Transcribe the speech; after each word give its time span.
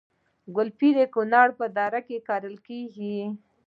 ګلپي 0.55 0.89
د 0.97 0.99
کونړ 1.13 1.47
په 1.59 1.65
درو 1.77 2.01
کې 2.07 2.17
کرل 2.27 2.55
کیږي 2.67 3.17